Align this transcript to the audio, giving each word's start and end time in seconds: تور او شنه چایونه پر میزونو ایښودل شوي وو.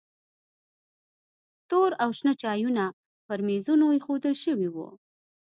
تور 1.69 1.91
او 2.03 2.09
شنه 2.17 2.33
چایونه 2.41 2.85
پر 3.25 3.39
میزونو 3.47 3.85
ایښودل 3.93 4.35
شوي 4.43 4.69
وو. 4.71 4.87